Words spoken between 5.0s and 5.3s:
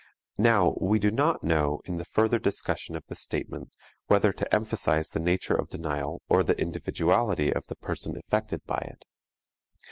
the